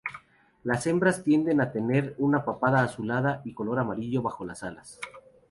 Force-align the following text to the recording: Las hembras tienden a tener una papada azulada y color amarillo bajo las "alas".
Las 0.63 0.87
hembras 0.87 1.23
tienden 1.23 1.61
a 1.61 1.71
tener 1.71 2.15
una 2.17 2.43
papada 2.43 2.81
azulada 2.81 3.43
y 3.45 3.53
color 3.53 3.77
amarillo 3.77 4.23
bajo 4.23 4.43
las 4.43 4.63
"alas". 4.63 4.99